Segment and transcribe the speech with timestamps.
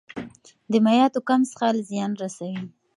[0.71, 2.61] د مایعاتو کم څښل زیان رسوي.